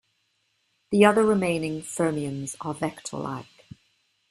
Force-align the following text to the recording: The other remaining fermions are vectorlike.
The 0.89 1.05
other 1.05 1.23
remaining 1.23 1.83
fermions 1.83 2.55
are 2.61 2.73
vectorlike. 2.73 3.45